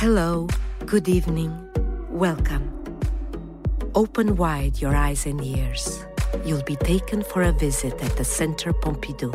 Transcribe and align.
Hello, 0.00 0.48
good 0.86 1.10
evening, 1.10 1.52
welcome. 2.08 2.72
Open 3.94 4.34
wide 4.34 4.80
your 4.80 4.96
eyes 4.96 5.26
and 5.26 5.44
ears. 5.44 6.06
You'll 6.42 6.62
be 6.62 6.76
taken 6.76 7.22
for 7.22 7.42
a 7.42 7.52
visit 7.52 7.92
at 8.02 8.16
the 8.16 8.24
Centre 8.24 8.72
Pompidou. 8.72 9.30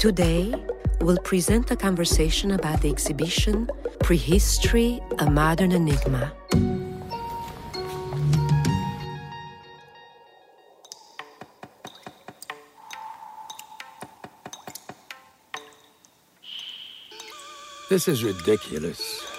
Today, 0.00 0.52
we'll 1.00 1.18
present 1.18 1.70
a 1.70 1.76
conversation 1.76 2.50
about 2.50 2.80
the 2.80 2.90
exhibition 2.90 3.70
Prehistory 4.00 5.00
A 5.20 5.30
Modern 5.30 5.70
Enigma. 5.70 6.32
This 17.88 18.08
is 18.08 18.24
ridiculous. 18.24 19.31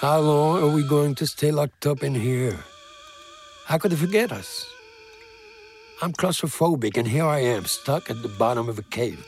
How 0.00 0.18
long 0.18 0.62
are 0.62 0.74
we 0.74 0.82
going 0.82 1.14
to 1.16 1.26
stay 1.26 1.50
locked 1.50 1.84
up 1.84 2.02
in 2.02 2.14
here? 2.14 2.58
How 3.66 3.76
could 3.76 3.92
they 3.92 3.96
forget 3.96 4.32
us? 4.32 4.64
I'm 6.00 6.14
claustrophobic, 6.14 6.96
and 6.96 7.06
here 7.06 7.26
I 7.26 7.40
am, 7.40 7.66
stuck 7.66 8.08
at 8.08 8.22
the 8.22 8.28
bottom 8.28 8.70
of 8.70 8.78
a 8.78 8.82
cave. 8.82 9.22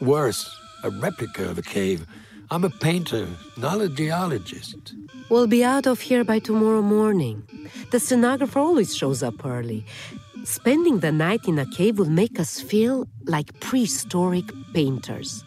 Worse, 0.00 0.50
a 0.82 0.90
replica 0.90 1.48
of 1.48 1.56
a 1.56 1.62
cave. 1.62 2.04
I'm 2.50 2.64
a 2.64 2.70
painter, 2.70 3.28
not 3.56 3.80
a 3.80 3.88
geologist. 3.88 4.92
We'll 5.30 5.46
be 5.46 5.62
out 5.62 5.86
of 5.86 6.00
here 6.00 6.24
by 6.24 6.40
tomorrow 6.40 6.82
morning. 6.82 7.44
The 7.92 8.00
stenographer 8.00 8.58
always 8.58 8.96
shows 8.96 9.22
up 9.22 9.46
early. 9.46 9.86
Spending 10.42 10.98
the 10.98 11.12
night 11.12 11.46
in 11.46 11.60
a 11.60 11.66
cave 11.66 11.96
will 11.96 12.10
make 12.10 12.40
us 12.40 12.60
feel 12.60 13.06
like 13.26 13.60
prehistoric 13.60 14.46
painters. 14.74 15.44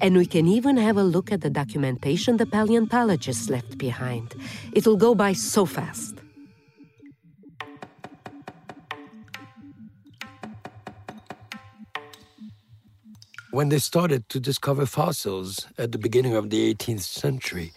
And 0.00 0.16
we 0.16 0.26
can 0.26 0.46
even 0.46 0.76
have 0.76 0.96
a 0.96 1.02
look 1.02 1.32
at 1.32 1.40
the 1.40 1.50
documentation 1.50 2.36
the 2.36 2.46
paleontologists 2.46 3.48
left 3.48 3.78
behind. 3.78 4.34
It'll 4.72 4.96
go 4.96 5.14
by 5.14 5.32
so 5.32 5.66
fast. 5.66 6.16
When 13.50 13.68
they 13.68 13.78
started 13.78 14.28
to 14.30 14.40
discover 14.40 14.84
fossils 14.84 15.68
at 15.78 15.92
the 15.92 15.98
beginning 15.98 16.34
of 16.34 16.50
the 16.50 16.74
18th 16.74 17.02
century, 17.02 17.72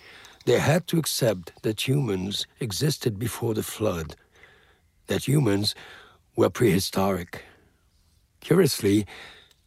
they 0.45 0.57
had 0.57 0.87
to 0.87 0.97
accept 0.97 1.61
that 1.61 1.87
humans 1.87 2.47
existed 2.59 3.19
before 3.19 3.53
the 3.53 3.61
flood, 3.61 4.15
that 5.05 5.27
humans 5.27 5.75
were 6.35 6.49
prehistoric. 6.49 7.43
Curiously, 8.39 9.05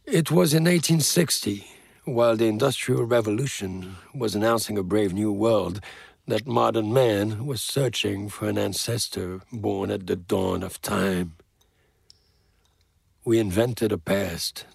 it 0.05 0.31
was 0.31 0.53
in 0.53 0.63
1860, 0.63 1.65
while 2.13 2.35
the 2.35 2.47
Industrial 2.47 3.03
Revolution 3.03 3.95
was 4.13 4.35
announcing 4.35 4.77
a 4.77 4.83
brave 4.83 5.13
new 5.13 5.31
world, 5.31 5.79
that 6.27 6.45
modern 6.45 6.93
man 6.93 7.45
was 7.45 7.61
searching 7.61 8.29
for 8.29 8.47
an 8.47 8.57
ancestor 8.57 9.41
born 9.51 9.89
at 9.91 10.07
the 10.07 10.15
dawn 10.15 10.63
of 10.63 10.81
time. 10.81 11.33
We 13.23 13.39
invented 13.39 13.91
a 13.91 13.97
past 13.97 14.65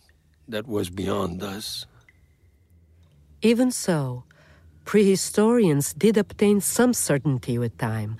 that 0.48 0.66
was 0.66 0.90
beyond 0.90 1.42
us. 1.42 1.86
Even 3.42 3.70
so, 3.70 4.24
prehistorians 4.84 5.92
did 5.96 6.16
obtain 6.16 6.60
some 6.60 6.94
certainty 6.94 7.58
with 7.58 7.76
time. 7.78 8.16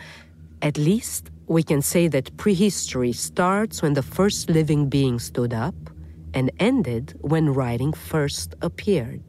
At 0.62 0.78
least, 0.78 1.30
we 1.46 1.62
can 1.62 1.82
say 1.82 2.08
that 2.08 2.36
prehistory 2.36 3.12
starts 3.12 3.82
when 3.82 3.94
the 3.94 4.02
first 4.02 4.50
living 4.50 4.88
being 4.88 5.18
stood 5.18 5.54
up 5.54 5.74
and 6.36 6.50
ended 6.60 7.14
when 7.22 7.54
writing 7.54 7.94
first 7.94 8.54
appeared. 8.60 9.24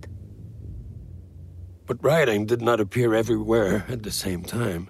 But 1.85 2.03
writing 2.03 2.45
did 2.45 2.61
not 2.61 2.81
appear 2.81 3.15
everywhere 3.15 3.85
at 3.87 4.03
the 4.03 4.11
same 4.11 4.43
time. 4.43 4.89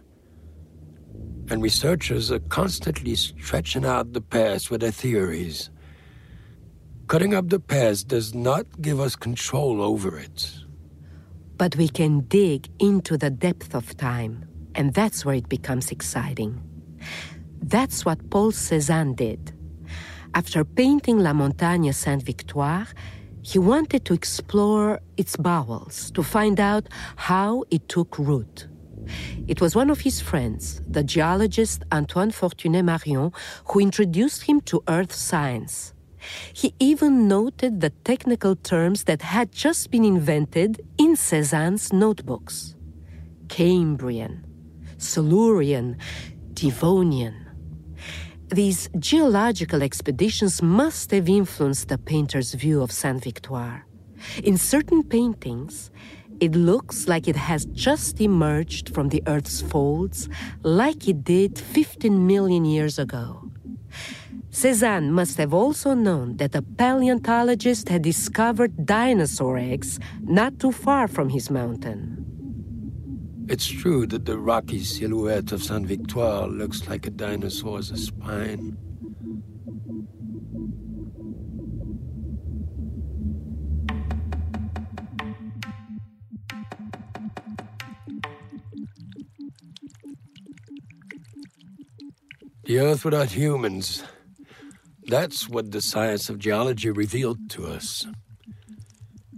And 1.51 1.61
researchers 1.61 2.31
are 2.31 2.39
constantly 2.39 3.13
stretching 3.13 3.85
out 3.85 4.13
the 4.13 4.21
past 4.21 4.71
with 4.71 4.81
their 4.81 4.91
theories. 4.91 5.69
Cutting 7.05 7.35
up 7.35 7.49
the 7.49 7.59
past 7.59 8.07
does 8.07 8.33
not 8.33 8.65
give 8.81 8.99
us 8.99 9.15
control 9.15 9.79
over 9.79 10.17
it. 10.17 10.51
But 11.55 11.75
we 11.75 11.87
can 11.87 12.21
dig 12.21 12.67
into 12.79 13.15
the 13.15 13.29
depth 13.29 13.75
of 13.75 13.95
time, 13.95 14.43
and 14.73 14.91
that's 14.95 15.23
where 15.23 15.35
it 15.35 15.49
becomes 15.49 15.91
exciting. 15.91 16.59
That's 17.61 18.05
what 18.05 18.27
Paul 18.31 18.51
Cézanne 18.51 19.15
did. 19.15 19.56
After 20.33 20.63
painting 20.63 21.19
La 21.19 21.33
Montagne 21.33 21.91
Sainte 21.91 22.23
Victoire, 22.23 22.87
he 23.41 23.59
wanted 23.59 24.05
to 24.05 24.13
explore 24.13 24.99
its 25.15 25.35
bowels 25.35 26.11
to 26.11 26.21
find 26.21 26.59
out 26.59 26.87
how 27.15 27.63
it 27.71 27.87
took 27.87 28.19
root. 28.19 28.67
It 29.47 29.61
was 29.61 29.75
one 29.75 29.89
of 29.89 30.01
his 30.01 30.19
friends, 30.19 30.81
the 30.87 31.03
geologist 31.03 31.83
Antoine 31.91 32.31
Fortuné 32.31 32.83
Marion, 32.83 33.31
who 33.67 33.79
introduced 33.79 34.43
him 34.43 34.59
to 34.61 34.83
earth 34.87 35.13
science. 35.13 35.93
He 36.53 36.73
even 36.79 37.27
noted 37.27 37.79
the 37.79 37.91
technical 38.03 38.55
terms 38.55 39.05
that 39.05 39.21
had 39.21 39.51
just 39.51 39.91
been 39.91 40.03
invented 40.03 40.81
in 40.97 41.15
Cézanne's 41.15 41.93
notebooks 41.93 42.75
Cambrian, 43.47 44.45
Silurian, 44.97 45.97
Devonian. 46.53 47.46
These 48.49 48.89
geological 48.97 49.83
expeditions 49.83 50.61
must 50.61 51.11
have 51.11 51.27
influenced 51.27 51.89
the 51.89 51.97
painter's 51.97 52.53
view 52.53 52.81
of 52.81 52.93
Sainte 52.93 53.25
Victoire. 53.25 53.85
In 54.41 54.57
certain 54.57 55.03
paintings, 55.03 55.91
it 56.39 56.55
looks 56.55 57.09
like 57.09 57.27
it 57.27 57.35
has 57.35 57.65
just 57.65 58.21
emerged 58.21 58.93
from 58.93 59.09
the 59.09 59.21
Earth's 59.27 59.61
folds, 59.61 60.29
like 60.63 61.09
it 61.09 61.25
did 61.25 61.59
15 61.59 62.25
million 62.25 62.63
years 62.63 62.97
ago. 62.97 63.51
Cézanne 64.49 65.09
must 65.09 65.37
have 65.37 65.53
also 65.53 65.93
known 65.93 66.37
that 66.37 66.55
a 66.55 66.61
paleontologist 66.61 67.89
had 67.89 68.01
discovered 68.01 68.85
dinosaur 68.85 69.57
eggs 69.57 69.99
not 70.21 70.57
too 70.57 70.71
far 70.71 71.09
from 71.09 71.29
his 71.29 71.49
mountain. 71.49 72.26
It's 73.49 73.65
true 73.65 74.05
that 74.07 74.25
the 74.25 74.37
rocky 74.37 74.83
silhouette 74.83 75.53
of 75.53 75.63
Sainte 75.63 75.87
Victoire 75.87 76.47
looks 76.47 76.85
like 76.89 77.07
a 77.07 77.09
dinosaur's 77.09 77.93
spine. 78.05 78.77
The 92.65 92.79
Earth 92.79 93.05
without 93.05 93.31
humans. 93.31 94.03
That's 95.05 95.47
what 95.47 95.71
the 95.71 95.79
science 95.79 96.27
of 96.27 96.37
geology 96.37 96.89
revealed 96.89 97.49
to 97.51 97.67
us. 97.67 98.05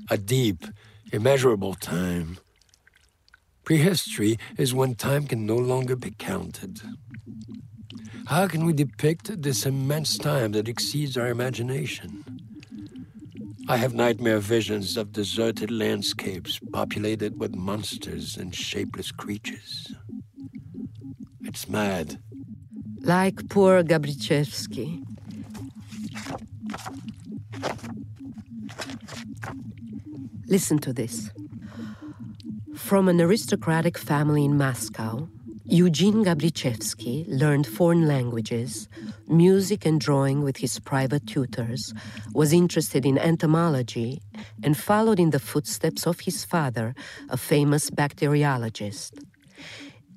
A 0.10 0.18
deep, 0.18 0.66
immeasurable 1.14 1.76
time. 1.76 2.40
Prehistory 3.70 4.40
is 4.58 4.74
when 4.74 4.96
time 4.96 5.28
can 5.28 5.46
no 5.46 5.56
longer 5.56 5.96
be 5.96 6.10
counted. 6.10 6.82
How 8.26 8.48
can 8.48 8.66
we 8.66 8.74
depict 8.74 9.44
this 9.44 9.64
immense 9.64 10.18
time 10.18 10.54
that 10.54 10.68
exceeds 10.68 11.16
our 11.16 11.28
imagination? 11.28 12.24
I 13.68 13.78
have 13.78 13.94
nightmare 13.94 14.40
visions 14.40 14.98
of 14.98 15.12
deserted 15.12 15.70
landscapes 15.70 16.60
populated 16.74 17.40
with 17.40 17.54
monsters 17.54 18.38
and 18.38 18.56
shapeless 18.56 19.12
creatures. 19.12 19.94
It's 21.44 21.70
mad. 21.70 22.20
Like 23.02 23.50
poor 23.50 23.84
Gabritschevsky. 23.84 25.06
Listen 30.48 30.80
to 30.80 30.92
this. 30.92 31.30
From 32.90 33.08
an 33.08 33.22
aristocratic 33.22 34.00
family 34.00 34.44
in 34.44 34.58
Moscow, 34.58 35.30
Eugene 35.66 36.26
Gabritschevsky 36.26 37.24
learned 37.28 37.68
foreign 37.68 38.08
languages, 38.08 38.90
music, 39.28 39.86
and 39.86 40.02
drawing 40.02 40.42
with 40.42 40.58
his 40.58 40.80
private 40.80 41.28
tutors, 41.28 41.94
was 42.34 42.52
interested 42.52 43.06
in 43.06 43.20
entomology, 43.20 44.24
and 44.64 44.76
followed 44.76 45.20
in 45.20 45.30
the 45.30 45.38
footsteps 45.38 46.08
of 46.08 46.22
his 46.22 46.44
father, 46.44 46.96
a 47.30 47.38
famous 47.38 47.92
bacteriologist. 47.92 49.12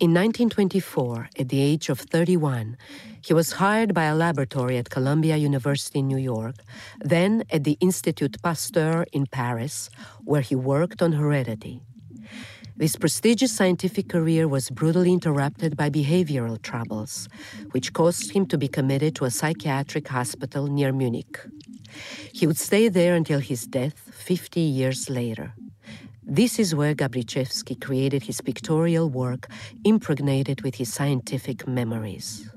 In 0.00 0.14
1924, 0.14 1.28
at 1.38 1.50
the 1.50 1.60
age 1.60 1.90
of 1.90 2.00
31, 2.00 2.78
he 3.20 3.34
was 3.34 3.52
hired 3.52 3.92
by 3.92 4.04
a 4.04 4.14
laboratory 4.14 4.78
at 4.78 4.88
Columbia 4.88 5.36
University 5.36 5.98
in 5.98 6.08
New 6.08 6.16
York, 6.16 6.56
then 7.00 7.44
at 7.50 7.64
the 7.64 7.76
Institut 7.82 8.40
Pasteur 8.42 9.04
in 9.12 9.26
Paris, 9.26 9.90
where 10.24 10.40
he 10.40 10.54
worked 10.54 11.02
on 11.02 11.12
heredity. 11.12 11.82
This 12.82 12.96
prestigious 12.96 13.52
scientific 13.52 14.08
career 14.08 14.48
was 14.48 14.68
brutally 14.68 15.12
interrupted 15.12 15.76
by 15.76 15.88
behavioral 15.88 16.60
troubles, 16.60 17.28
which 17.70 17.92
caused 17.92 18.32
him 18.32 18.44
to 18.46 18.58
be 18.58 18.66
committed 18.66 19.14
to 19.14 19.24
a 19.24 19.30
psychiatric 19.30 20.08
hospital 20.08 20.66
near 20.66 20.92
Munich. 20.92 21.38
He 22.32 22.44
would 22.44 22.58
stay 22.58 22.88
there 22.88 23.14
until 23.14 23.38
his 23.38 23.68
death 23.68 23.96
50 24.10 24.58
years 24.58 25.08
later. 25.08 25.54
This 26.24 26.58
is 26.58 26.74
where 26.74 26.92
Gabritschevsky 26.92 27.80
created 27.80 28.24
his 28.24 28.40
pictorial 28.40 29.08
work, 29.08 29.46
impregnated 29.84 30.62
with 30.62 30.74
his 30.74 30.92
scientific 30.92 31.68
memories. 31.68 32.50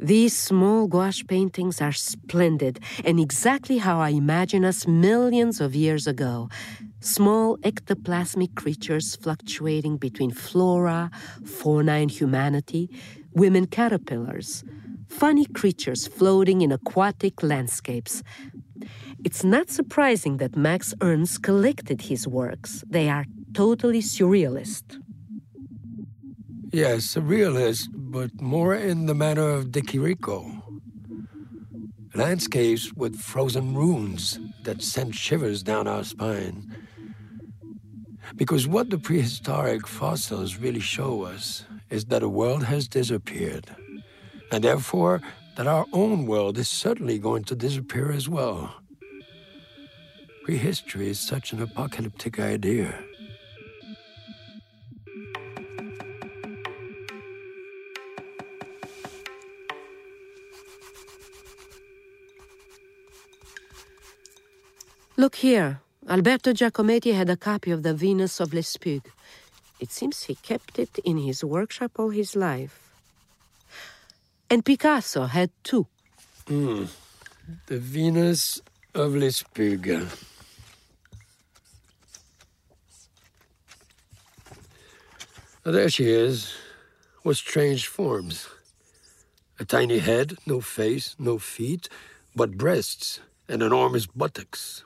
These 0.00 0.38
small 0.38 0.86
gouache 0.86 1.24
paintings 1.24 1.80
are 1.80 1.92
splendid 1.92 2.78
and 3.04 3.18
exactly 3.18 3.78
how 3.78 3.98
I 4.00 4.10
imagine 4.10 4.64
us 4.64 4.86
millions 4.86 5.60
of 5.60 5.74
years 5.74 6.06
ago. 6.06 6.48
Small 7.00 7.58
ectoplasmic 7.58 8.54
creatures 8.54 9.16
fluctuating 9.16 9.96
between 9.96 10.30
flora, 10.30 11.10
fauna, 11.44 11.92
and 11.92 12.10
humanity, 12.10 12.88
women 13.32 13.66
caterpillars, 13.66 14.62
funny 15.08 15.46
creatures 15.46 16.06
floating 16.06 16.60
in 16.60 16.70
aquatic 16.70 17.42
landscapes. 17.42 18.22
It's 19.24 19.42
not 19.42 19.68
surprising 19.68 20.36
that 20.36 20.56
Max 20.56 20.94
Ernst 21.00 21.42
collected 21.42 22.02
his 22.02 22.28
works. 22.28 22.84
They 22.88 23.08
are 23.08 23.26
totally 23.52 24.00
surrealist. 24.00 25.02
Yes, 26.72 27.14
surrealist, 27.14 27.88
but 27.94 28.42
more 28.42 28.74
in 28.74 29.06
the 29.06 29.14
manner 29.14 29.48
of 29.48 29.72
de 29.72 29.80
Chirico. 29.80 30.62
Landscapes 32.14 32.92
with 32.92 33.18
frozen 33.18 33.74
ruins 33.74 34.38
that 34.64 34.82
send 34.82 35.14
shivers 35.14 35.62
down 35.62 35.88
our 35.88 36.04
spine. 36.04 36.76
Because 38.36 38.68
what 38.68 38.90
the 38.90 38.98
prehistoric 38.98 39.86
fossils 39.86 40.56
really 40.58 40.80
show 40.80 41.22
us 41.22 41.64
is 41.88 42.04
that 42.06 42.22
a 42.22 42.28
world 42.28 42.64
has 42.64 42.86
disappeared, 42.86 43.74
and 44.52 44.62
therefore 44.62 45.22
that 45.56 45.66
our 45.66 45.86
own 45.94 46.26
world 46.26 46.58
is 46.58 46.68
certainly 46.68 47.18
going 47.18 47.44
to 47.44 47.56
disappear 47.56 48.12
as 48.12 48.28
well. 48.28 48.74
Prehistory 50.44 51.08
is 51.08 51.18
such 51.18 51.52
an 51.54 51.62
apocalyptic 51.62 52.38
idea. 52.38 53.07
Look 65.18 65.34
here. 65.34 65.80
Alberto 66.08 66.52
Giacometti 66.52 67.12
had 67.12 67.28
a 67.28 67.36
copy 67.36 67.72
of 67.72 67.82
the 67.82 67.92
Venus 67.92 68.38
of 68.38 68.50
Lespugue. 68.50 69.10
It 69.80 69.90
seems 69.90 70.22
he 70.22 70.36
kept 70.36 70.78
it 70.78 71.00
in 71.04 71.18
his 71.18 71.42
workshop 71.42 71.98
all 71.98 72.10
his 72.10 72.36
life. 72.36 72.92
And 74.48 74.64
Picasso 74.64 75.24
had 75.24 75.50
two. 75.64 75.88
Mm. 76.46 76.88
The 77.66 77.78
Venus 77.80 78.62
of 78.94 79.14
Lespugue. 79.14 80.06
There 85.64 85.90
she 85.90 86.08
is, 86.08 86.54
with 87.24 87.38
strange 87.38 87.88
forms. 87.88 88.48
A 89.58 89.64
tiny 89.64 89.98
head, 89.98 90.38
no 90.46 90.60
face, 90.60 91.16
no 91.18 91.38
feet, 91.38 91.88
but 92.36 92.56
breasts 92.56 93.18
and 93.48 93.64
enormous 93.64 94.06
buttocks. 94.06 94.84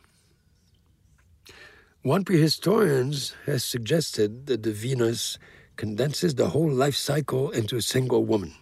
One 2.02 2.24
prehistorian 2.24 3.14
has 3.46 3.62
suggested 3.62 4.46
that 4.46 4.64
the 4.64 4.72
Venus 4.72 5.38
condenses 5.76 6.34
the 6.34 6.48
whole 6.48 6.68
life 6.68 6.96
cycle 6.96 7.50
into 7.50 7.76
a 7.76 7.82
single 7.82 8.24
woman 8.24 8.54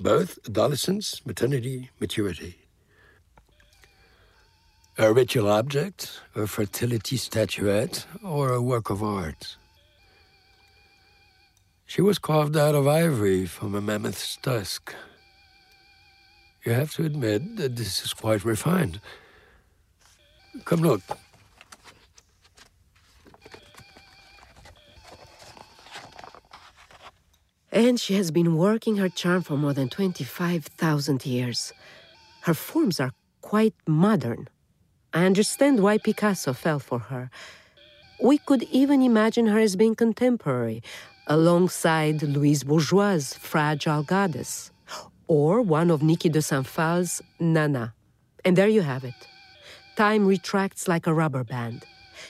birth, 0.00 0.40
adolescence, 0.48 1.24
maternity, 1.24 1.90
maturity. 2.00 2.58
A 4.98 5.12
ritual 5.12 5.48
object, 5.48 6.20
a 6.34 6.48
fertility 6.48 7.16
statuette, 7.16 8.06
or 8.24 8.52
a 8.52 8.60
work 8.60 8.90
of 8.90 9.04
art. 9.04 9.56
She 11.86 12.02
was 12.02 12.18
carved 12.18 12.56
out 12.56 12.74
of 12.74 12.88
ivory 12.88 13.46
from 13.46 13.76
a 13.76 13.80
mammoth's 13.80 14.36
tusk. 14.42 14.92
You 16.64 16.72
have 16.72 16.92
to 16.94 17.04
admit 17.04 17.56
that 17.58 17.76
this 17.76 18.04
is 18.04 18.12
quite 18.12 18.44
refined. 18.44 19.00
Come 20.64 20.80
look. 20.80 21.02
And 27.72 27.98
she 27.98 28.14
has 28.14 28.30
been 28.30 28.56
working 28.56 28.96
her 28.96 29.08
charm 29.08 29.40
for 29.40 29.56
more 29.56 29.72
than 29.72 29.88
25,000 29.88 31.24
years. 31.24 31.72
Her 32.42 32.52
forms 32.52 33.00
are 33.00 33.12
quite 33.40 33.74
modern. 33.86 34.48
I 35.14 35.24
understand 35.24 35.80
why 35.80 35.96
Picasso 35.96 36.52
fell 36.52 36.78
for 36.78 36.98
her. 36.98 37.30
We 38.22 38.36
could 38.36 38.64
even 38.64 39.00
imagine 39.00 39.46
her 39.46 39.58
as 39.58 39.74
being 39.74 39.94
contemporary, 39.94 40.82
alongside 41.26 42.22
Louise 42.22 42.62
Bourgeois' 42.62 43.32
Fragile 43.40 44.02
Goddess, 44.02 44.70
or 45.26 45.62
one 45.62 45.90
of 45.90 46.02
Niki 46.02 46.30
de 46.30 46.42
Saint 46.42 46.66
Phalle's 46.66 47.22
Nana. 47.40 47.94
And 48.44 48.56
there 48.56 48.68
you 48.68 48.82
have 48.82 49.02
it. 49.02 49.14
Time 49.96 50.26
retracts 50.26 50.88
like 50.88 51.06
a 51.06 51.14
rubber 51.14 51.42
band. 51.42 51.86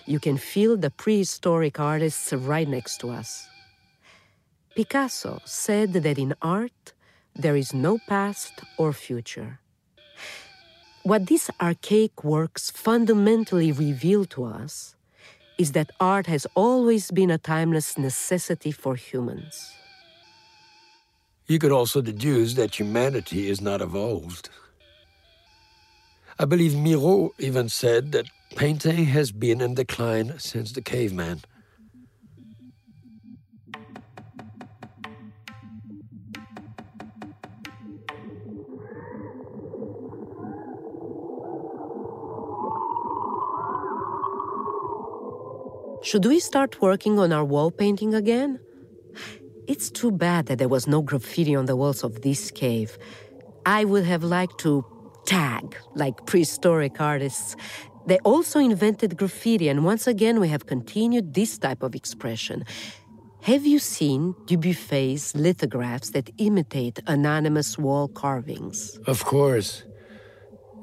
You 0.06 0.20
can 0.20 0.36
feel 0.36 0.76
the 0.76 0.90
prehistoric 0.90 1.80
artists 1.80 2.32
right 2.32 2.68
next 2.68 2.98
to 2.98 3.10
us. 3.10 3.48
Picasso 4.74 5.40
said 5.44 5.92
that 5.92 6.18
in 6.18 6.34
art, 6.40 6.92
there 7.34 7.56
is 7.56 7.74
no 7.74 7.98
past 8.08 8.52
or 8.78 8.92
future. 8.92 9.60
What 11.02 11.26
these 11.26 11.50
archaic 11.60 12.24
works 12.24 12.70
fundamentally 12.70 13.72
reveal 13.72 14.24
to 14.26 14.44
us 14.44 14.94
is 15.58 15.72
that 15.72 15.90
art 16.00 16.26
has 16.26 16.46
always 16.54 17.10
been 17.10 17.30
a 17.30 17.38
timeless 17.38 17.98
necessity 17.98 18.72
for 18.72 18.96
humans. 18.96 19.72
You 21.46 21.58
could 21.58 21.72
also 21.72 22.00
deduce 22.00 22.54
that 22.54 22.78
humanity 22.78 23.50
is 23.50 23.60
not 23.60 23.82
evolved. 23.82 24.48
I 26.38 26.46
believe 26.46 26.76
Miro 26.76 27.32
even 27.38 27.68
said 27.68 28.12
that 28.12 28.26
painting 28.56 29.04
has 29.06 29.32
been 29.32 29.60
in 29.60 29.74
decline 29.74 30.38
since 30.38 30.72
the 30.72 30.82
caveman. 30.82 31.42
Should 46.12 46.26
we 46.26 46.40
start 46.40 46.82
working 46.82 47.18
on 47.18 47.32
our 47.32 47.42
wall 47.42 47.70
painting 47.70 48.12
again? 48.12 48.60
It's 49.66 49.90
too 49.90 50.10
bad 50.10 50.44
that 50.44 50.58
there 50.58 50.68
was 50.68 50.86
no 50.86 51.00
graffiti 51.00 51.56
on 51.56 51.64
the 51.64 51.74
walls 51.74 52.04
of 52.04 52.20
this 52.20 52.50
cave. 52.50 52.98
I 53.64 53.86
would 53.86 54.04
have 54.04 54.22
liked 54.22 54.58
to 54.58 54.84
tag 55.24 55.74
like 55.94 56.26
prehistoric 56.26 57.00
artists. 57.00 57.56
They 58.04 58.18
also 58.26 58.58
invented 58.58 59.16
graffiti, 59.16 59.70
and 59.70 59.86
once 59.86 60.06
again, 60.06 60.38
we 60.38 60.48
have 60.48 60.66
continued 60.66 61.32
this 61.32 61.56
type 61.56 61.82
of 61.82 61.94
expression. 61.94 62.66
Have 63.44 63.64
you 63.64 63.78
seen 63.78 64.34
Dubuffet's 64.44 65.34
lithographs 65.34 66.10
that 66.10 66.28
imitate 66.36 67.00
anonymous 67.06 67.78
wall 67.78 68.08
carvings? 68.08 68.98
Of 69.06 69.24
course. 69.24 69.84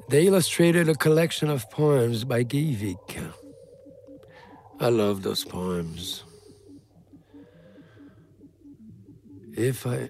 They 0.08 0.26
illustrated 0.26 0.88
a 0.88 0.96
collection 0.96 1.50
of 1.50 1.70
poems 1.70 2.24
by 2.24 2.42
Guy 2.42 2.74
I 4.80 4.88
love 4.88 5.22
those 5.22 5.44
poems. 5.44 6.24
If 9.54 9.86
I. 9.86 10.08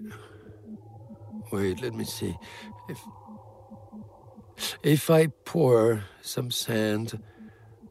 Wait, 1.50 1.82
let 1.82 1.92
me 1.92 2.04
see. 2.04 2.36
If. 2.88 2.98
If 4.84 5.10
I 5.10 5.26
pour 5.44 6.04
some 6.22 6.50
sand 6.50 7.20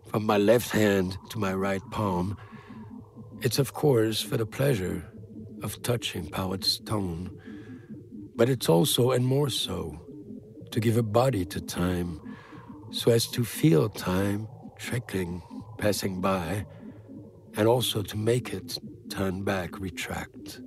from 0.08 0.26
my 0.26 0.38
left 0.38 0.72
hand 0.72 1.18
to 1.32 1.38
my 1.38 1.54
right 1.54 1.82
palm, 1.92 2.38
it's 3.42 3.60
of 3.60 3.74
course 3.74 4.22
for 4.22 4.38
the 4.38 4.46
pleasure 4.46 5.12
of 5.62 5.82
touching 5.84 6.30
Poet's 6.30 6.70
stone, 6.74 7.30
but 8.36 8.50
it's 8.50 8.70
also, 8.70 9.12
and 9.12 9.26
more 9.26 9.50
so, 9.50 10.00
to 10.72 10.80
give 10.80 10.96
a 10.98 11.04
body 11.04 11.44
to 11.46 11.60
time, 11.60 12.22
so 12.92 13.12
as 13.12 13.28
to 13.28 13.44
feel 13.44 13.90
time 13.90 14.48
trickling 14.78 15.42
passing 15.80 16.22
by, 16.22 16.66
and 17.56 17.68
also 17.68 18.04
to 18.04 18.18
make 18.18 18.54
it 18.54 18.78
turn 19.10 19.44
back, 19.44 19.80
retract. 19.80 20.62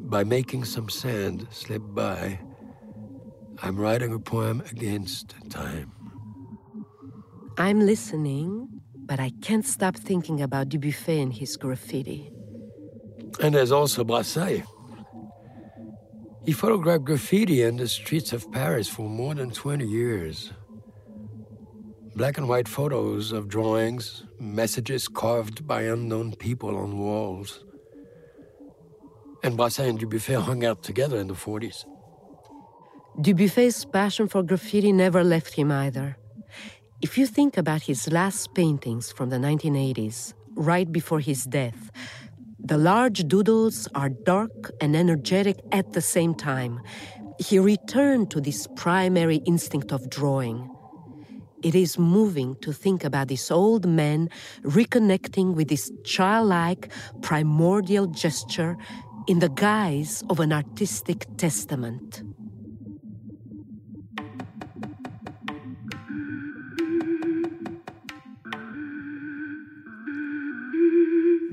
By 0.00 0.24
making 0.24 0.64
some 0.64 0.88
sand 0.88 1.46
slip 1.50 1.82
by, 1.84 2.40
I'm 3.62 3.76
writing 3.76 4.12
a 4.12 4.18
poem 4.18 4.62
against 4.70 5.34
time. 5.50 5.92
I'm 7.58 7.80
listening, 7.80 8.68
but 8.94 9.20
I 9.20 9.32
can't 9.42 9.66
stop 9.66 9.96
thinking 9.96 10.42
about 10.42 10.68
Dubuffet 10.68 11.20
and 11.20 11.32
his 11.32 11.56
graffiti. 11.56 12.30
And 13.40 13.54
there's 13.54 13.72
also 13.72 14.04
Brassai. 14.04 14.64
He 16.46 16.52
photographed 16.52 17.04
graffiti 17.04 17.62
in 17.62 17.76
the 17.76 17.88
streets 17.88 18.32
of 18.32 18.50
Paris 18.50 18.88
for 18.88 19.08
more 19.08 19.34
than 19.34 19.50
20 19.50 19.86
years. 19.86 20.52
Black 22.18 22.36
and 22.36 22.48
white 22.48 22.66
photos 22.66 23.30
of 23.30 23.46
drawings, 23.46 24.24
messages 24.40 25.06
carved 25.06 25.68
by 25.68 25.82
unknown 25.82 26.34
people 26.34 26.76
on 26.76 26.98
walls. 26.98 27.64
And 29.44 29.56
Brassai 29.56 29.88
and 29.88 30.00
Dubuffet 30.00 30.42
hung 30.42 30.64
out 30.64 30.82
together 30.82 31.18
in 31.18 31.28
the 31.28 31.34
40s. 31.34 31.84
Dubuffet's 33.20 33.84
passion 33.84 34.26
for 34.26 34.42
graffiti 34.42 34.90
never 34.90 35.22
left 35.22 35.54
him 35.54 35.70
either. 35.70 36.16
If 37.00 37.16
you 37.16 37.24
think 37.24 37.56
about 37.56 37.82
his 37.82 38.10
last 38.10 38.52
paintings 38.52 39.12
from 39.12 39.30
the 39.30 39.36
1980s, 39.36 40.34
right 40.56 40.90
before 40.90 41.20
his 41.20 41.44
death, 41.44 41.92
the 42.58 42.78
large 42.78 43.28
doodles 43.28 43.86
are 43.94 44.08
dark 44.08 44.72
and 44.80 44.96
energetic 44.96 45.60
at 45.70 45.92
the 45.92 46.02
same 46.02 46.34
time. 46.34 46.80
He 47.38 47.60
returned 47.60 48.32
to 48.32 48.40
this 48.40 48.66
primary 48.74 49.36
instinct 49.46 49.92
of 49.92 50.10
drawing. 50.10 50.68
It 51.62 51.74
is 51.74 51.98
moving 51.98 52.54
to 52.60 52.72
think 52.72 53.04
about 53.04 53.28
this 53.28 53.50
old 53.50 53.84
man 53.86 54.30
reconnecting 54.62 55.54
with 55.54 55.68
this 55.68 55.90
childlike, 56.04 56.92
primordial 57.20 58.06
gesture 58.06 58.76
in 59.26 59.40
the 59.40 59.48
guise 59.48 60.22
of 60.30 60.38
an 60.38 60.52
artistic 60.52 61.26
testament. 61.36 62.22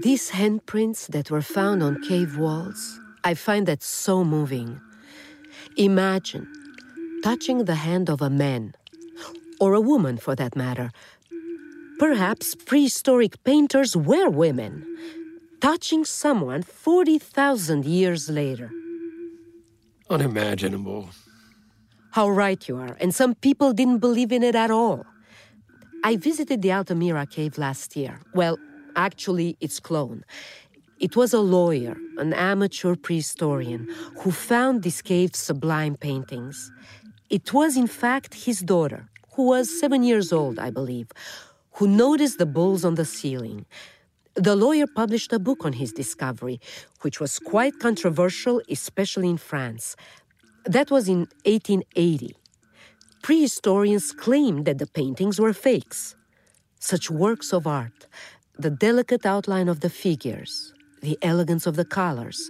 These 0.04 0.30
handprints 0.30 1.08
that 1.08 1.32
were 1.32 1.42
found 1.42 1.82
on 1.82 2.00
cave 2.04 2.38
walls, 2.38 3.00
I 3.24 3.34
find 3.34 3.66
that 3.66 3.82
so 3.82 4.24
moving. 4.24 4.80
Imagine 5.78 6.48
touching 7.24 7.66
the 7.66 7.74
hand 7.74 8.08
of 8.08 8.22
a 8.22 8.30
man, 8.30 8.76
or 9.60 9.74
a 9.74 9.82
woman 9.82 10.18
for 10.18 10.36
that 10.36 10.56
matter. 10.56 10.92
Perhaps 12.00 12.56
prehistoric 12.56 13.42
painters 13.44 13.96
were 13.96 14.30
women, 14.30 14.86
touching 15.62 16.04
someone 16.04 16.62
40,000 16.62 17.86
years 17.86 18.30
later. 18.30 18.70
Unimaginable. 20.10 21.10
How 22.12 22.30
right 22.30 22.68
you 22.68 22.78
are, 22.78 22.96
and 23.00 23.14
some 23.14 23.36
people 23.36 23.74
didn't 23.74 24.00
believe 24.00 24.32
in 24.32 24.44
it 24.44 24.56
at 24.56 24.72
all. 24.72 25.06
I 26.04 26.18
visited 26.18 26.62
the 26.62 26.72
Altamira 26.72 27.26
cave 27.26 27.58
last 27.58 27.96
year. 27.96 28.20
Well, 28.34 28.58
actually 28.96 29.58
its 29.60 29.80
clone. 29.80 30.24
It 31.00 31.16
was 31.16 31.34
a 31.34 31.40
lawyer, 31.40 31.98
an 32.18 32.34
amateur 32.34 32.96
prehistorian, 32.96 33.88
who 34.20 34.32
found 34.32 34.84
this 34.84 35.02
cave's 35.02 35.40
sublime 35.40 35.96
paintings. 35.96 36.72
It 37.30 37.54
was, 37.54 37.76
in 37.76 37.88
fact, 37.88 38.34
his 38.46 38.60
daughter, 38.60 39.10
who 39.36 39.44
was 39.44 39.80
seven 39.80 40.04
years 40.04 40.32
old, 40.32 40.60
I 40.60 40.70
believe, 40.70 41.12
who 41.74 41.88
noticed 41.88 42.38
the 42.38 42.46
bulls 42.46 42.86
on 42.86 42.96
the 42.96 43.06
ceiling. 43.06 43.66
The 44.36 44.56
lawyer 44.56 44.88
published 44.88 45.34
a 45.34 45.40
book 45.40 45.66
on 45.66 45.74
his 45.74 45.92
discovery, 45.92 46.60
which 47.02 47.20
was 47.20 47.40
quite 47.40 47.80
controversial, 47.80 48.62
especially 48.70 49.30
in 49.30 49.38
France. 49.38 49.96
That 50.66 50.90
was 50.90 51.08
in 51.08 51.28
1880. 51.46 52.36
Prehistorians 53.22 54.16
claimed 54.16 54.66
that 54.66 54.78
the 54.78 54.88
paintings 54.88 55.40
were 55.40 55.54
fakes. 55.54 56.16
Such 56.80 57.10
works 57.10 57.52
of 57.52 57.66
art, 57.66 58.08
the 58.58 58.70
delicate 58.70 59.26
outline 59.26 59.68
of 59.68 59.80
the 59.82 59.90
figures, 59.90 60.74
the 61.02 61.18
elegance 61.22 61.66
of 61.66 61.76
the 61.76 61.86
colors. 61.86 62.50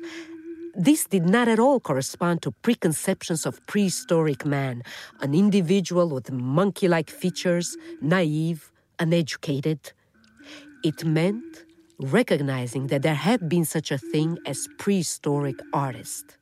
This 0.78 1.06
did 1.06 1.26
not 1.26 1.48
at 1.48 1.58
all 1.58 1.80
correspond 1.80 2.42
to 2.42 2.52
preconceptions 2.52 3.46
of 3.46 3.66
prehistoric 3.66 4.46
man, 4.46 4.84
an 5.22 5.34
individual 5.34 6.10
with 6.10 6.32
monkey 6.32 6.90
like 6.90 7.10
features, 7.10 7.78
naive, 8.02 8.74
uneducated. 9.00 9.94
It 10.84 11.06
meant 11.06 11.64
recognizing 11.98 12.88
that 12.88 13.04
there 13.04 13.16
had 13.16 13.48
been 13.48 13.64
such 13.64 13.90
a 13.90 13.98
thing 13.98 14.38
as 14.46 14.68
prehistoric 14.78 15.56
artists. 15.72 16.38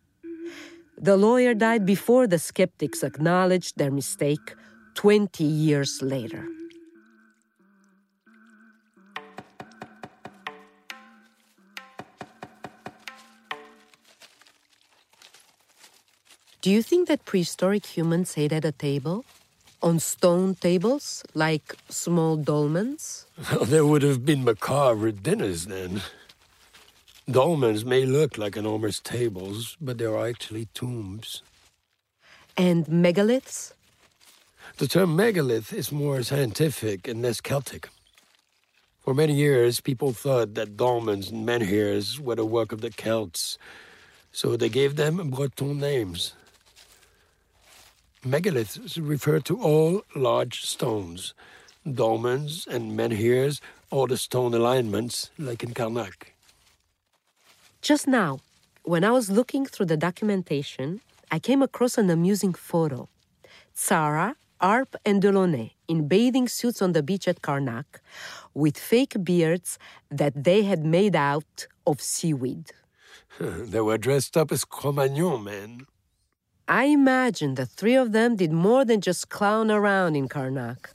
The 0.97 1.15
lawyer 1.15 1.53
died 1.53 1.85
before 1.85 2.25
the 2.25 2.39
skeptics 2.39 3.03
acknowledged 3.03 3.77
their 3.77 3.91
mistake 3.91 4.55
20 4.95 5.43
years 5.43 6.01
later. 6.01 6.47
Do 16.63 16.71
you 16.71 16.81
think 16.81 17.09
that 17.09 17.25
prehistoric 17.25 17.85
humans 17.85 18.37
ate 18.37 18.53
at 18.53 18.63
a 18.63 18.71
table? 18.71 19.25
On 19.81 19.99
stone 19.99 20.55
tables, 20.55 21.21
like 21.33 21.75
small 21.89 22.37
dolmens? 22.37 23.25
Well, 23.51 23.65
there 23.65 23.85
would 23.85 24.01
have 24.01 24.25
been 24.25 24.45
macabre 24.45 25.11
dinners 25.11 25.65
then. 25.65 26.01
Dolmens 27.29 27.83
may 27.83 28.05
look 28.05 28.37
like 28.37 28.55
enormous 28.55 29.01
tables, 29.01 29.75
but 29.81 29.97
they're 29.97 30.17
actually 30.17 30.69
tombs. 30.73 31.41
And 32.55 32.85
megaliths? 32.85 33.73
The 34.77 34.87
term 34.87 35.17
megalith 35.17 35.73
is 35.73 35.91
more 35.91 36.23
scientific 36.23 37.09
and 37.09 37.21
less 37.21 37.41
Celtic. 37.41 37.89
For 39.01 39.13
many 39.13 39.33
years, 39.33 39.81
people 39.81 40.13
thought 40.13 40.53
that 40.53 40.77
dolmens 40.77 41.29
and 41.29 41.45
menhirs 41.45 42.21
were 42.21 42.35
the 42.35 42.45
work 42.45 42.71
of 42.71 42.79
the 42.79 42.89
Celts, 42.89 43.57
so 44.31 44.55
they 44.55 44.69
gave 44.69 44.95
them 44.95 45.29
Breton 45.29 45.77
names. 45.81 46.31
Megaliths 48.25 48.97
refer 49.01 49.39
to 49.41 49.59
all 49.61 50.03
large 50.15 50.61
stones, 50.61 51.33
dolmens 51.85 52.65
and 52.67 52.95
menhirs, 52.95 53.59
or 53.91 54.07
the 54.07 54.17
stone 54.17 54.53
alignments, 54.53 55.29
like 55.37 55.61
in 55.61 55.73
Carnac. 55.73 56.33
Just 57.81 58.07
now, 58.07 58.39
when 58.83 59.03
I 59.03 59.11
was 59.11 59.29
looking 59.29 59.65
through 59.65 59.87
the 59.87 59.97
documentation, 59.97 61.01
I 61.31 61.39
came 61.39 61.61
across 61.61 61.97
an 61.97 62.09
amusing 62.09 62.53
photo. 62.53 63.09
Tzara, 63.75 64.35
Arp, 64.61 64.95
and 65.05 65.21
Delaunay 65.21 65.71
in 65.89 66.07
bathing 66.07 66.47
suits 66.47 66.81
on 66.81 66.93
the 66.93 67.03
beach 67.03 67.27
at 67.27 67.41
Carnac 67.41 68.01
with 68.53 68.77
fake 68.77 69.15
beards 69.21 69.77
that 70.09 70.45
they 70.45 70.63
had 70.63 70.85
made 70.85 71.15
out 71.15 71.67
of 71.85 72.01
seaweed. 72.01 72.71
they 73.39 73.81
were 73.81 73.97
dressed 73.97 74.37
up 74.37 74.51
as 74.51 74.63
Cro-Magnon 74.63 75.43
men. 75.43 75.87
I 76.67 76.85
imagine 76.85 77.55
the 77.55 77.65
three 77.65 77.95
of 77.95 78.13
them 78.13 78.37
did 78.37 78.51
more 78.51 78.85
than 78.85 79.01
just 79.01 79.29
clown 79.29 79.69
around 79.69 80.15
in 80.15 80.29
Carnac. 80.29 80.89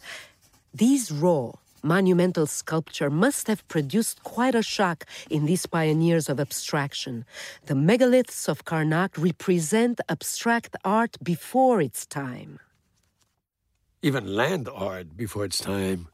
These 0.73 1.13
raw, 1.13 1.53
monumental 1.83 2.47
sculpture 2.47 3.11
must 3.11 3.49
have 3.49 3.67
produced 3.69 4.23
quite 4.23 4.55
a 4.55 4.63
shock 4.63 5.05
in 5.29 5.45
these 5.45 5.67
pioneers 5.67 6.29
of 6.29 6.41
abstraction. 6.41 7.25
The 7.67 7.75
megaliths 7.75 8.49
of 8.49 8.65
Carnac 8.65 9.17
represent 9.19 10.01
abstract 10.09 10.75
art 10.85 11.17
before 11.23 11.83
its 11.83 12.07
time. 12.07 12.61
Even 14.01 14.35
land 14.35 14.69
art 14.73 15.17
before 15.17 15.45
its 15.45 15.59
time. 15.59 16.09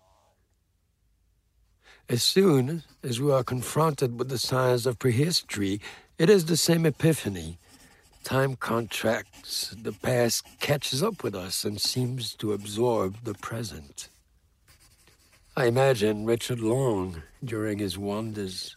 As 2.09 2.23
soon 2.23 2.83
as 3.03 3.21
we 3.21 3.31
are 3.31 3.45
confronted 3.45 4.19
with 4.19 4.29
the 4.29 4.39
signs 4.39 4.85
of 4.85 4.99
prehistory, 4.99 5.81
it 6.19 6.29
is 6.29 6.47
the 6.47 6.57
same 6.57 6.85
epiphany 6.87 7.59
Time 8.25 8.57
contracts, 8.57 9.77
the 9.83 9.93
past 9.93 10.47
catches 10.59 11.03
up 11.03 11.23
with 11.23 11.35
us 11.35 11.63
and 11.63 11.79
seems 11.79 12.35
to 12.37 12.55
absorb 12.55 13.19
the 13.23 13.35
present. 13.35 14.09
I 15.55 15.67
imagine 15.67 16.25
Richard 16.25 16.59
Long 16.59 17.23
during 17.45 17.79
his 17.79 17.99
wanders, 17.99 18.77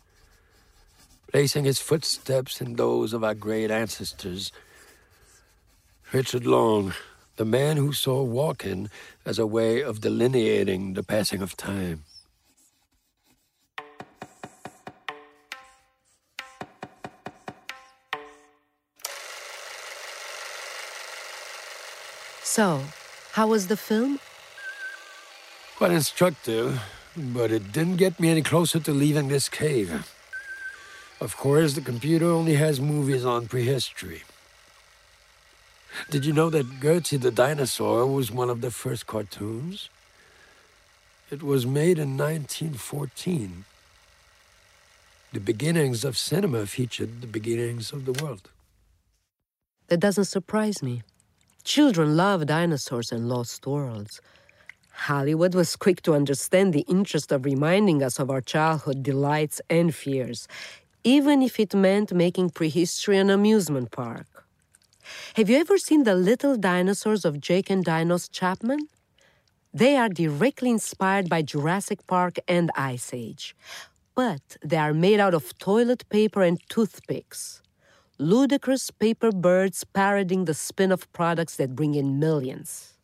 placing 1.32 1.64
his 1.64 1.80
footsteps 1.80 2.60
in 2.60 2.76
those 2.76 3.14
of 3.14 3.24
our 3.24 3.34
great 3.34 3.72
ancestors. 3.72 4.52
Richard 6.12 6.46
Long, 6.46 6.94
the 7.38 7.46
man 7.46 7.78
who 7.78 7.94
saw 7.94 8.24
walking 8.24 8.90
as 9.26 9.40
a 9.40 9.48
way 9.48 9.82
of 9.82 10.02
delineating 10.02 10.94
the 10.94 11.04
passing 11.04 11.42
of 11.42 11.56
time. 11.56 12.04
So, 22.58 22.82
how 23.34 23.50
was 23.50 23.68
the 23.68 23.78
film? 23.78 24.20
Quite 25.76 25.92
instructive, 25.92 26.82
but 27.16 27.52
it 27.52 27.72
didn't 27.72 27.98
get 27.98 28.20
me 28.20 28.32
any 28.32 28.42
closer 28.42 28.80
to 28.80 28.92
leaving 28.92 29.28
this 29.28 29.48
cave. 29.48 30.12
Of 31.22 31.38
course, 31.38 31.76
the 31.76 31.82
computer 31.82 32.26
only 32.26 32.56
has 32.56 32.82
movies 32.82 33.24
on 33.26 33.48
prehistory. 33.48 34.24
Did 36.10 36.26
you 36.26 36.34
know 36.34 36.50
that 36.50 36.82
Gertie 36.82 37.18
the 37.18 37.30
dinosaur 37.30 38.08
was 38.08 38.32
one 38.32 38.50
of 38.50 38.62
the 38.62 38.72
first 38.72 39.06
cartoons? 39.06 39.90
It 41.30 41.44
was 41.44 41.68
made 41.68 42.00
in 42.00 42.18
1914. 42.18 43.66
The 45.32 45.40
beginnings 45.40 46.04
of 46.04 46.18
cinema 46.18 46.66
featured 46.66 47.22
the 47.22 47.28
beginnings 47.28 47.94
of 47.94 48.06
the 48.06 48.14
world. 48.14 48.50
That 49.90 50.00
doesn't 50.00 50.26
surprise 50.26 50.82
me. 50.82 51.04
Children 51.68 52.16
love 52.16 52.46
dinosaurs 52.46 53.12
and 53.12 53.28
lost 53.28 53.68
worlds. 53.68 54.22
Hollywood 55.10 55.54
was 55.54 55.76
quick 55.76 56.02
to 56.04 56.14
understand 56.14 56.72
the 56.72 56.86
interest 56.88 57.30
of 57.30 57.44
reminding 57.44 58.02
us 58.02 58.20
of 58.20 58.32
our 58.32 58.40
childhood 58.40 59.04
delights 59.04 59.60
and 59.70 59.94
fears, 59.94 60.48
even 61.04 61.42
if 61.42 61.60
it 61.60 61.76
meant 61.76 62.14
making 62.14 62.52
prehistory 62.52 63.18
an 63.18 63.30
amusement 63.30 63.92
park. 63.92 64.46
Have 65.36 65.50
you 65.50 65.58
ever 65.58 65.78
seen 65.78 66.04
the 66.06 66.16
little 66.16 66.56
dinosaurs 66.56 67.26
of 67.26 67.42
Jake 67.42 67.70
and 67.70 67.84
Dinos 67.84 68.32
Chapman? 68.32 68.88
They 69.74 69.98
are 69.98 70.08
directly 70.08 70.70
inspired 70.70 71.28
by 71.28 71.42
Jurassic 71.42 72.08
Park 72.08 72.40
and 72.48 72.72
Ice 72.78 73.14
Age, 73.14 73.58
but 74.16 74.56
they 74.64 74.78
are 74.78 74.94
made 74.94 75.20
out 75.20 75.34
of 75.34 75.58
toilet 75.58 76.08
paper 76.08 76.44
and 76.44 76.62
toothpicks. 76.70 77.62
Ludicrous 78.20 78.90
paper 78.90 79.32
birds 79.32 79.84
parroting 79.84 80.46
the 80.46 80.56
spin 80.56 80.92
off 80.92 81.12
products 81.14 81.56
that 81.58 81.76
bring 81.76 81.94
in 81.94 82.18
millions. 82.18 82.98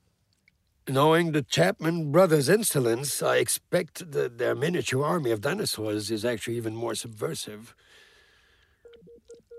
Knowing 0.90 1.32
the 1.32 1.44
Chapman 1.44 2.12
brothers' 2.12 2.50
insolence, 2.50 3.22
I 3.22 3.38
expect 3.38 4.12
that 4.12 4.40
their 4.40 4.56
miniature 4.56 5.06
army 5.06 5.30
of 5.30 5.42
dinosaurs 5.42 6.10
is 6.10 6.26
actually 6.26 6.58
even 6.58 6.76
more 6.76 6.96
subversive. 6.96 7.76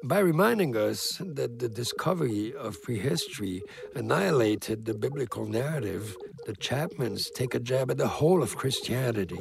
By 0.03 0.19
reminding 0.19 0.77
us 0.77 1.23
that 1.25 1.61
the 1.61 1.69
discovery 1.69 2.53
of 2.53 2.83
prehistory 2.83 3.63
annihilated 3.95 4.85
the 4.85 4.95
biblical 4.95 5.47
narrative, 5.47 6.17
the 6.47 6.55
Chapmans 6.57 7.33
take 7.33 7.55
a 7.55 7.61
jab 7.61 7.93
at 7.93 7.97
the 7.97 8.09
whole 8.09 8.43
of 8.43 8.57
Christianity. 8.57 9.39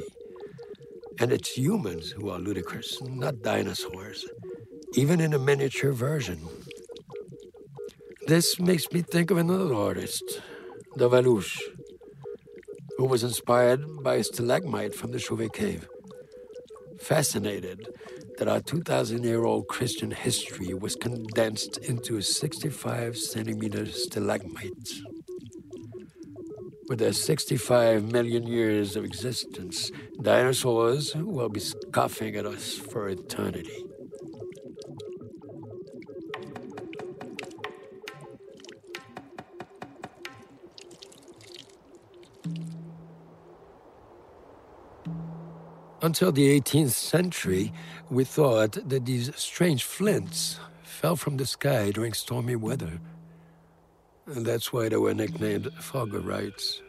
And 1.18 1.32
it's 1.32 1.56
humans 1.56 2.12
who 2.12 2.30
are 2.30 2.38
ludicrous, 2.38 3.02
not 3.02 3.42
dinosaurs, 3.42 4.24
even 4.96 5.20
in 5.20 5.34
a 5.34 5.38
miniature 5.38 5.92
version. 5.92 6.40
This 8.26 8.60
makes 8.60 8.90
me 8.92 9.02
think 9.02 9.30
of 9.30 9.38
another 9.38 9.74
artist, 9.74 10.40
Dove 10.96 11.12
Allouche, 11.12 11.60
who 12.96 13.06
was 13.06 13.24
inspired 13.24 13.84
by 14.02 14.14
a 14.16 14.24
stalagmite 14.24 14.94
from 14.94 15.10
the 15.10 15.18
Chauvet 15.18 15.52
Cave. 15.52 15.88
Fascinated 17.00 17.88
that 18.38 18.48
our 18.48 18.60
2,000 18.60 19.24
year 19.24 19.44
old 19.44 19.66
Christian 19.68 20.12
history 20.12 20.74
was 20.74 20.94
condensed 20.94 21.76
into 21.78 22.16
a 22.16 22.22
65 22.22 23.16
centimeter 23.16 23.86
stalagmite. 23.86 24.90
With 26.88 27.00
their 27.00 27.12
65 27.12 28.12
million 28.12 28.46
years 28.46 28.94
of 28.94 29.04
existence, 29.04 29.90
dinosaurs 30.22 31.14
will 31.16 31.48
be 31.48 31.60
scoffing 31.60 32.36
at 32.36 32.46
us 32.46 32.74
for 32.76 33.08
eternity. 33.08 33.84
Until 46.04 46.32
the 46.32 46.60
18th 46.60 46.90
century, 46.90 47.72
we 48.10 48.24
thought 48.24 48.72
that 48.90 49.06
these 49.06 49.34
strange 49.36 49.84
flints 49.84 50.60
fell 50.82 51.16
from 51.16 51.38
the 51.38 51.46
sky 51.46 51.92
during 51.92 52.12
stormy 52.12 52.56
weather. 52.56 53.00
And 54.26 54.44
that's 54.44 54.70
why 54.70 54.90
they 54.90 54.98
were 54.98 55.14
nicknamed 55.14 55.70
foggerites. 55.80 56.82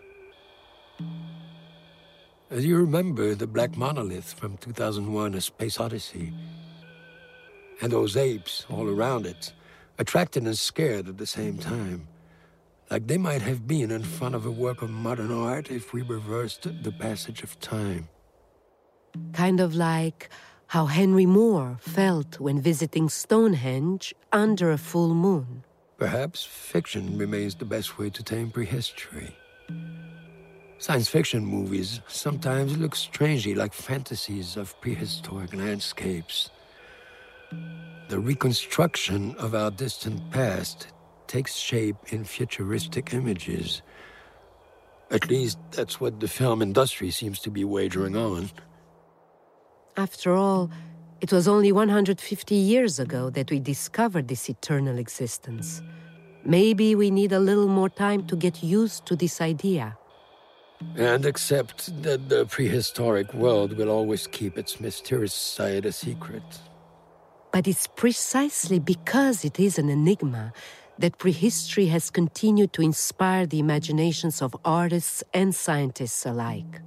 As 2.49 2.65
you 2.65 2.75
remember 2.75 3.33
the 3.35 3.47
black 3.47 3.77
monolith 3.77 4.33
from 4.33 4.57
2001 4.57 5.35
A 5.35 5.39
Space 5.39 5.79
Odyssey, 5.79 6.33
and 7.81 7.93
those 7.93 8.17
apes 8.17 8.65
all 8.69 8.89
around 8.89 9.25
it, 9.25 9.53
attracted 9.97 10.43
and 10.43 10.57
scared 10.57 11.07
at 11.07 11.17
the 11.17 11.25
same 11.25 11.57
time. 11.57 12.09
Like 12.91 13.07
they 13.07 13.17
might 13.17 13.43
have 13.43 13.65
been 13.65 13.91
in 13.91 14.03
front 14.03 14.35
of 14.35 14.45
a 14.45 14.51
work 14.51 14.81
of 14.81 14.89
modern 14.89 15.31
art 15.31 15.71
if 15.71 15.93
we 15.93 16.01
reversed 16.01 16.67
the 16.83 16.91
passage 16.91 17.43
of 17.43 17.57
time. 17.61 18.09
Kind 19.33 19.59
of 19.59 19.75
like 19.75 20.29
how 20.67 20.85
Henry 20.85 21.25
Moore 21.25 21.77
felt 21.79 22.39
when 22.39 22.61
visiting 22.61 23.09
Stonehenge 23.09 24.13
under 24.31 24.71
a 24.71 24.77
full 24.77 25.13
moon. 25.13 25.63
Perhaps 25.97 26.43
fiction 26.43 27.17
remains 27.17 27.55
the 27.55 27.65
best 27.65 27.97
way 27.97 28.09
to 28.09 28.23
tame 28.23 28.51
prehistory. 28.51 29.35
Science 30.77 31.07
fiction 31.07 31.45
movies 31.45 32.01
sometimes 32.07 32.77
look 32.77 32.95
strangely 32.95 33.55
like 33.55 33.73
fantasies 33.73 34.57
of 34.57 34.79
prehistoric 34.81 35.53
landscapes. 35.53 36.49
The 38.09 38.19
reconstruction 38.19 39.35
of 39.37 39.55
our 39.55 39.71
distant 39.71 40.29
past 40.31 40.87
takes 41.27 41.55
shape 41.55 41.95
in 42.09 42.23
futuristic 42.23 43.13
images. 43.13 43.81
At 45.09 45.29
least 45.29 45.57
that's 45.71 45.99
what 46.01 46.19
the 46.19 46.27
film 46.27 46.61
industry 46.61 47.09
seems 47.09 47.39
to 47.39 47.49
be 47.49 47.63
wagering 47.63 48.15
on. 48.15 48.49
After 49.97 50.33
all, 50.33 50.69
it 51.21 51.31
was 51.31 51.47
only 51.47 51.71
150 51.71 52.55
years 52.55 52.99
ago 52.99 53.29
that 53.29 53.49
we 53.49 53.59
discovered 53.59 54.27
this 54.27 54.49
eternal 54.49 54.97
existence. 54.97 55.81
Maybe 56.43 56.95
we 56.95 57.09
need 57.09 57.31
a 57.31 57.39
little 57.39 57.67
more 57.67 57.89
time 57.89 58.27
to 58.27 58.35
get 58.35 58.61
used 58.61 59.05
to 59.05 59.15
this 59.15 59.39
idea. 59.39 59.97
And 60.97 61.25
accept 61.25 62.03
that 62.03 62.27
the 62.27 62.45
prehistoric 62.45 63.33
world 63.33 63.77
will 63.77 63.89
always 63.89 64.27
keep 64.27 64.57
its 64.57 64.81
mysterious 64.81 65.33
side 65.33 65.85
a 65.85 65.91
secret. 65.91 66.43
But 67.51 67.65
it's 67.65 67.87
precisely 67.87 68.79
because 68.79 69.45
it 69.45 69.59
is 69.59 69.79
an 69.79 69.89
enigma 69.89 70.51
that 70.99 71.17
prehistory 71.17 71.85
has 71.87 72.09
continued 72.09 72.73
to 72.73 72.81
inspire 72.81 73.45
the 73.45 73.59
imaginations 73.59 74.41
of 74.41 74.55
artists 74.65 75.23
and 75.33 75.55
scientists 75.55 76.25
alike. 76.25 76.81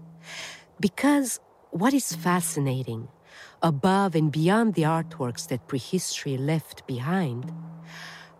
Because 0.78 1.40
what 1.70 1.94
is 1.94 2.14
fascinating, 2.14 3.08
above 3.62 4.14
and 4.14 4.32
beyond 4.32 4.74
the 4.74 4.82
artworks 4.82 5.48
that 5.48 5.66
prehistory 5.68 6.36
left 6.36 6.86
behind, 6.86 7.52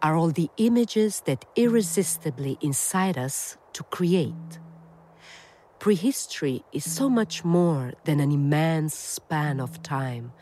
are 0.02 0.16
all 0.16 0.30
the 0.30 0.50
images 0.56 1.20
that 1.26 1.44
irresistibly 1.56 2.56
incite 2.60 3.18
us 3.18 3.56
to 3.72 3.82
create. 3.84 4.58
Prehistory 5.78 6.64
is 6.72 6.90
so 6.90 7.08
much 7.08 7.44
more 7.44 7.92
than 8.04 8.20
an 8.20 8.32
immense 8.32 8.94
span 8.94 9.60
of 9.60 9.82
time. 9.82 10.32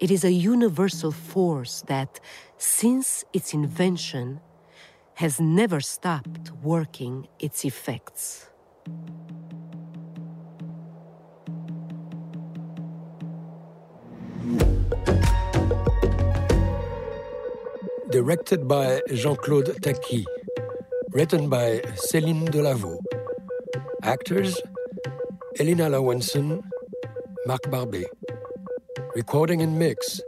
It 0.00 0.10
is 0.10 0.24
a 0.24 0.32
universal 0.32 1.12
force 1.12 1.82
that, 1.86 2.20
since 2.58 3.24
its 3.32 3.54
invention, 3.54 4.40
has 5.14 5.40
never 5.40 5.80
stopped 5.80 6.50
working 6.62 7.28
its 7.38 7.64
effects. 7.64 8.48
Directed 18.10 18.68
by 18.68 19.00
Jean-Claude 19.12 19.82
Taki. 19.82 20.24
Written 21.12 21.48
by 21.48 21.80
Céline 21.96 22.48
Delaveau. 22.48 22.98
Actors 24.02 24.60
Elina 25.58 25.88
Löwensohn, 25.88 26.62
Marc 27.46 27.62
Barbet. 27.70 28.06
Recording 29.14 29.62
and 29.62 29.78
mix 29.78 30.20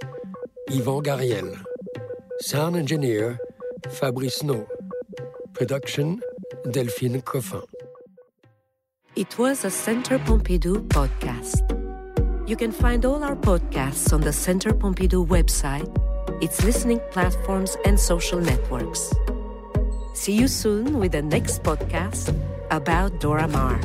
Yvan 0.71 1.03
Gariel. 1.03 1.57
Sound 2.41 2.77
engineer 2.77 3.39
Fabrice 3.91 4.43
No. 4.43 4.67
Production 5.53 6.21
Delphine 6.71 7.23
Coffin. 7.23 7.63
It 9.17 9.39
was 9.39 9.65
a 9.65 9.71
Center 9.71 10.19
Pompidou 10.19 10.87
podcast. 10.89 11.76
You 12.47 12.57
can 12.57 12.73
find 12.73 13.05
all 13.05 13.25
our 13.25 13.37
podcasts 13.37 14.13
on 14.13 14.21
the 14.21 14.33
Center 14.33 14.73
Pompidou 14.73 15.27
website 15.27 15.91
its 16.41 16.63
listening 16.65 17.01
platforms, 17.11 17.77
and 17.85 17.99
social 17.99 18.41
networks. 18.41 19.13
See 20.15 20.33
you 20.33 20.49
soon 20.49 20.99
with 20.99 21.13
the 21.13 21.23
next 21.23 21.63
podcast 21.63 22.35
about 22.71 23.21
Dora 23.21 23.49
Maar. 23.49 23.81